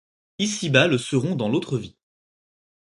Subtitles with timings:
[0.39, 1.95] ici-bas le seront dans l’autre vie.